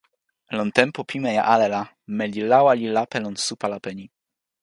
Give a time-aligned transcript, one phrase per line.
[0.57, 1.81] lon tenpo pimeja ale la,
[2.17, 4.05] meli lawa li lape lon supa lape ni.